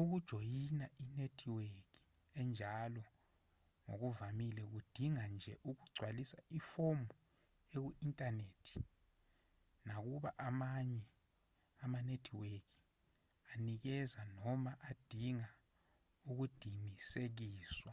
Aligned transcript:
ukujoyina 0.00 0.86
inethiweki 1.04 1.96
enjalo 2.40 3.04
ngokuvamile 3.84 4.62
kudinga 4.72 5.24
nje 5.34 5.52
ukugcwalisa 5.70 6.38
ifomu 6.58 7.08
eku-inthanethi 7.74 8.80
nakuba 9.86 10.30
amanye 10.48 11.04
amanethiweki 11.84 12.72
anikeza 13.52 14.20
noma 14.38 14.72
adinga 14.90 15.50
ukudinisekiswa 16.30 17.92